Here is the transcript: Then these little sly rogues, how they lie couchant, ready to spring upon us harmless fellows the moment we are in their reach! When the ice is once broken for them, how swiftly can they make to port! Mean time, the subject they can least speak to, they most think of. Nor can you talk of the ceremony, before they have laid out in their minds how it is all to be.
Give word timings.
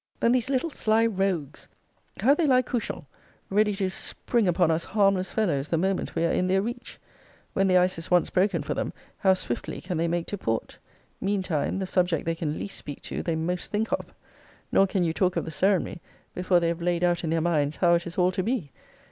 Then 0.19 0.31
these 0.31 0.49
little 0.49 0.71
sly 0.71 1.05
rogues, 1.05 1.67
how 2.21 2.33
they 2.33 2.47
lie 2.47 2.63
couchant, 2.63 3.05
ready 3.51 3.75
to 3.75 3.87
spring 3.91 4.47
upon 4.47 4.71
us 4.71 4.83
harmless 4.83 5.31
fellows 5.31 5.69
the 5.69 5.77
moment 5.77 6.15
we 6.15 6.25
are 6.25 6.31
in 6.31 6.47
their 6.47 6.63
reach! 6.63 6.97
When 7.53 7.67
the 7.67 7.77
ice 7.77 7.99
is 7.99 8.09
once 8.09 8.31
broken 8.31 8.63
for 8.63 8.73
them, 8.73 8.93
how 9.19 9.35
swiftly 9.35 9.79
can 9.79 9.97
they 9.99 10.07
make 10.07 10.25
to 10.25 10.39
port! 10.39 10.79
Mean 11.21 11.43
time, 11.43 11.77
the 11.77 11.85
subject 11.85 12.25
they 12.25 12.33
can 12.33 12.57
least 12.57 12.79
speak 12.79 13.03
to, 13.03 13.21
they 13.21 13.35
most 13.35 13.69
think 13.69 13.91
of. 13.93 14.11
Nor 14.71 14.87
can 14.87 15.03
you 15.03 15.13
talk 15.13 15.35
of 15.35 15.45
the 15.45 15.51
ceremony, 15.51 16.01
before 16.33 16.59
they 16.59 16.69
have 16.69 16.81
laid 16.81 17.03
out 17.03 17.23
in 17.23 17.29
their 17.29 17.39
minds 17.39 17.77
how 17.77 17.93
it 17.93 18.07
is 18.07 18.17
all 18.17 18.31
to 18.31 18.41
be. 18.41 18.71